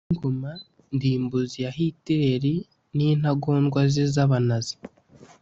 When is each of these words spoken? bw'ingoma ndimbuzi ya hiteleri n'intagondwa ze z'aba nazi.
bw'ingoma 0.05 0.51
ndimbuzi 0.95 1.57
ya 1.65 1.71
hiteleri 1.77 2.53
n'intagondwa 2.95 3.81
ze 3.93 4.05
z'aba 4.13 4.37
nazi. 4.47 4.75